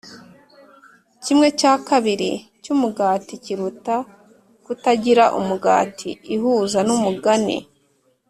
[1.23, 2.31] kimwe cya kabiri
[2.63, 3.95] cyumugati kiruta
[4.65, 7.57] kutagira umugati ihuza numugani